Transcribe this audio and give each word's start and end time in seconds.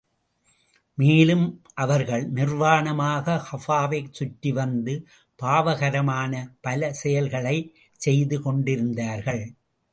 மேலும், 0.97 1.43
அவர்கள் 1.73 2.23
நிர்வாணமாக 2.33 3.37
கஃபாவைச் 3.49 4.11
சுற்றி 4.11 4.51
வந்து, 4.51 4.95
பாவகரமான 5.35 6.33
பல 6.61 6.93
செயல்களைச் 6.93 7.71
செய்து 7.97 8.41
கொண்டிருந்தார்கள். 8.41 9.43